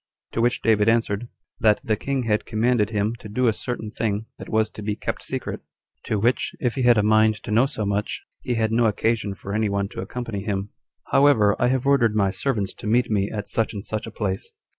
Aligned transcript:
To 0.31 0.41
which 0.41 0.63
David 0.63 0.89
answered, 0.89 1.27
That 1.59 1.79
the 1.83 1.95
king 1.95 2.23
had 2.23 2.47
commanded 2.47 2.89
him 2.89 3.13
to 3.19 3.29
do 3.29 3.47
a 3.47 3.53
certain 3.53 3.91
thing 3.91 4.25
that 4.39 4.49
was 4.49 4.67
to 4.71 4.81
be 4.81 4.95
kept 4.95 5.21
secret, 5.21 5.61
to 6.05 6.17
which, 6.17 6.55
if 6.59 6.73
he 6.73 6.81
had 6.81 6.97
a 6.97 7.03
mind 7.03 7.35
to 7.43 7.51
know 7.51 7.67
so 7.67 7.85
much, 7.85 8.23
he 8.41 8.55
had 8.55 8.71
no 8.71 8.87
occasion 8.87 9.35
for 9.35 9.53
any 9.53 9.69
one 9.69 9.89
to 9.89 10.01
accompany 10.01 10.41
him; 10.41 10.71
"however, 11.11 11.55
I 11.59 11.67
have 11.67 11.85
ordered 11.85 12.15
my 12.15 12.31
servants 12.31 12.73
to 12.79 12.87
meet 12.87 13.11
me 13.11 13.29
at 13.29 13.47
such 13.47 13.73
and 13.75 13.85
such 13.85 14.07
a 14.07 14.11
place." 14.11 14.51